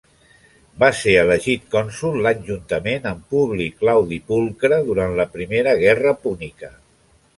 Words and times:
Va 0.83 0.87
ser 0.99 1.11
elegit 1.23 1.67
cònsol 1.75 2.17
l'any 2.27 2.41
juntament 2.49 3.05
amb 3.11 3.27
Publi 3.35 3.69
Claudi 3.83 4.19
Pulcre 4.33 4.81
durant 4.89 5.15
la 5.21 5.29
Primera 5.37 5.77
Guerra 5.87 6.17
Púnica. 6.25 6.73